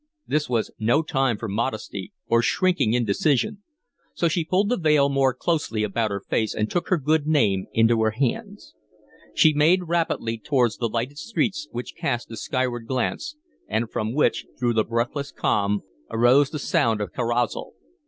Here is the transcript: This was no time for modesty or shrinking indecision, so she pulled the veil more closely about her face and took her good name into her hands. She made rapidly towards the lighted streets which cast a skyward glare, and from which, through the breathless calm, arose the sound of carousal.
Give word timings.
This 0.25 0.49
was 0.49 0.71
no 0.79 1.03
time 1.03 1.37
for 1.37 1.47
modesty 1.47 2.11
or 2.25 2.41
shrinking 2.41 2.93
indecision, 2.93 3.61
so 4.15 4.27
she 4.27 4.43
pulled 4.43 4.69
the 4.69 4.77
veil 4.77 5.09
more 5.09 5.31
closely 5.31 5.83
about 5.83 6.09
her 6.09 6.19
face 6.27 6.55
and 6.55 6.71
took 6.71 6.87
her 6.87 6.97
good 6.97 7.27
name 7.27 7.67
into 7.71 8.01
her 8.01 8.09
hands. 8.09 8.73
She 9.35 9.53
made 9.53 9.83
rapidly 9.87 10.39
towards 10.39 10.77
the 10.77 10.89
lighted 10.89 11.19
streets 11.19 11.67
which 11.71 11.93
cast 11.95 12.31
a 12.31 12.35
skyward 12.37 12.87
glare, 12.87 13.17
and 13.67 13.91
from 13.91 14.15
which, 14.15 14.47
through 14.57 14.73
the 14.73 14.83
breathless 14.83 15.31
calm, 15.31 15.83
arose 16.09 16.49
the 16.49 16.57
sound 16.57 16.99
of 16.99 17.13
carousal. 17.13 17.75